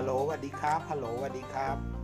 [0.00, 1.97] ฮัลโหลสวัสดีครับฮัลโหลสวัสดีครับ